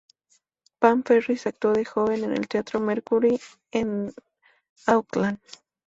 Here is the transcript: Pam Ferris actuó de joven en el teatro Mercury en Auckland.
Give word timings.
Pam 0.79 1.03
Ferris 1.03 1.45
actuó 1.45 1.73
de 1.73 1.85
joven 1.85 2.23
en 2.23 2.31
el 2.33 2.47
teatro 2.47 2.79
Mercury 2.79 3.39
en 3.71 4.11
Auckland. 4.87 5.37